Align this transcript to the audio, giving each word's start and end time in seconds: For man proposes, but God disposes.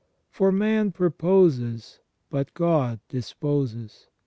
For 0.31 0.51
man 0.51 0.91
proposes, 0.91 1.99
but 2.31 2.55
God 2.55 2.99
disposes. 3.07 4.07